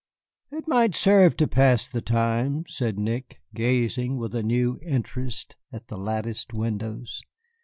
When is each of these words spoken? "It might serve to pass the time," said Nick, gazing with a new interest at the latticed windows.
"It 0.49 0.67
might 0.67 0.95
serve 0.95 1.37
to 1.37 1.47
pass 1.47 1.87
the 1.87 2.01
time," 2.01 2.65
said 2.67 2.97
Nick, 2.97 3.39
gazing 3.53 4.17
with 4.17 4.33
a 4.33 4.41
new 4.41 4.79
interest 4.81 5.57
at 5.71 5.89
the 5.89 5.97
latticed 5.99 6.55
windows. 6.55 7.21